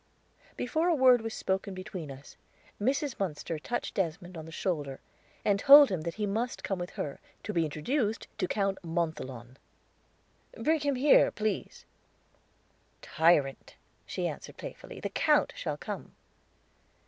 [0.57, 2.35] Before a word was spoken between us,
[2.81, 3.19] Mrs.
[3.19, 4.99] Munster touched Desmond on the shoulder,
[5.45, 9.57] and told him that he must come with her, to be introduced to Count Montholon.
[10.57, 11.85] "Bring him here, please."
[13.03, 13.75] "Tyrant,"
[14.07, 16.15] she answered playfully, "the Count shall come."